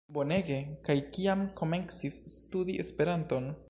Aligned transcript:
Bonege! 0.17 0.55
kaj 0.87 0.95
kiam 1.17 1.45
komencis 1.61 2.21
studi 2.39 2.81
Esperanton? 2.87 3.53